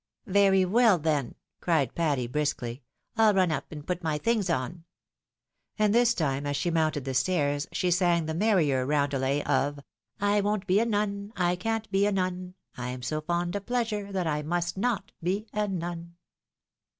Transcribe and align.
"Very 0.25 0.65
well, 0.65 0.97
then," 0.97 1.35
cried 1.59 1.93
Patty, 1.93 2.25
briskly," 2.25 2.81
I'h 3.17 3.35
run 3.35 3.51
up 3.51 3.71
and 3.71 3.85
put 3.85 4.01
my 4.01 4.17
things 4.17 4.49
on." 4.49 4.83
And 5.77 5.93
tliis 5.93 6.17
time, 6.17 6.47
as 6.47 6.57
she 6.57 6.71
mounted 6.71 7.05
the 7.05 7.13
stairs, 7.13 7.67
she 7.71 7.91
sang 7.91 8.25
the 8.25 8.33
merrier 8.33 8.83
roundelay 8.83 9.43
of 9.43 9.77
I 10.19 10.41
won't 10.41 10.65
be 10.65 10.79
a 10.79 10.85
nun— 10.87 11.33
I 11.51 11.55
can't 11.55 11.87
be 11.91 12.07
a 12.07 12.11
nun. 12.11 12.55
I 12.75 12.89
am 12.89 13.03
so 13.03 13.21
fond 13.21 13.55
of 13.55 13.67
pleasure 13.67 14.11
thit 14.11 14.25
I 14.25 14.41
must 14.41 14.75
not 14.75 15.11
bo 15.21 15.43
a 15.53 15.67
nun. 15.67 16.15